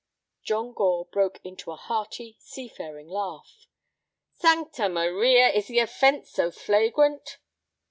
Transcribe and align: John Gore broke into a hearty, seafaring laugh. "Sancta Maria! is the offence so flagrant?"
John 0.41 0.73
Gore 0.73 1.05
broke 1.05 1.39
into 1.43 1.69
a 1.69 1.75
hearty, 1.75 2.35
seafaring 2.39 3.07
laugh. 3.07 3.67
"Sancta 4.33 4.89
Maria! 4.89 5.49
is 5.49 5.67
the 5.67 5.77
offence 5.77 6.31
so 6.31 6.49
flagrant?" 6.49 7.37